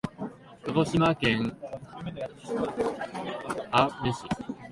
[0.65, 1.55] 鹿児島県
[3.71, 4.23] 奄美市